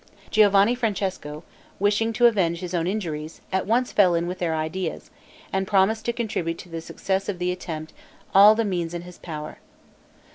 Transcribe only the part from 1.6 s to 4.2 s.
wishing to avenge his own injuries, at once fell